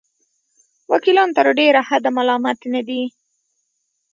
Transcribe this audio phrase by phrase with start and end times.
[0.91, 3.03] وکیلان تر ډېره حده ملامت نه دي.